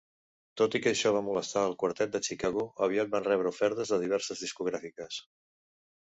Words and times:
Tot 0.59 0.75
i 0.77 0.79
que 0.83 0.91
això 0.95 1.09
va 1.15 1.19
molestar 1.25 1.65
el 1.71 1.75
quartet 1.83 2.15
de 2.15 2.21
Chicago, 2.27 2.63
aviat 2.87 3.11
van 3.11 3.27
rebre 3.27 3.51
ofertes 3.55 3.91
de 3.95 3.99
diverses 4.05 4.41
discogràfiques. 4.47 5.21